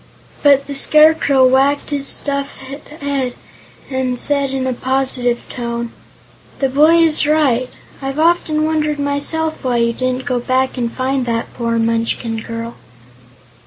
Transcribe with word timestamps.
But 0.41 0.65
the 0.65 0.73
Scarecrow 0.73 1.45
wagged 1.47 1.91
his 1.91 2.07
stuffed 2.07 2.57
head 2.57 3.35
and 3.87 4.19
said 4.19 4.49
in 4.49 4.65
a 4.65 4.73
positive 4.73 5.47
tone: 5.47 5.91
"This 6.57 6.73
boy 6.73 6.95
is 6.95 7.27
right. 7.27 7.77
I've 8.01 8.17
often 8.17 8.65
wondered, 8.65 8.97
myself, 8.97 9.63
why 9.63 9.77
you 9.77 9.93
didn't 9.93 10.25
go 10.25 10.39
back 10.39 10.75
and 10.75 10.91
find 10.91 11.27
that 11.27 11.53
poor 11.53 11.77
Munchkin 11.77 12.41
girl." 12.41 12.77